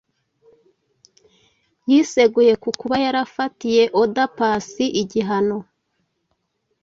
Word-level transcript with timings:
yiseguye 1.89 2.53
ku 2.63 2.69
kuba 2.79 2.95
yarafatiye 3.05 3.83
Oda 4.01 4.25
Paccy 4.37 4.85
igihano 5.01 5.57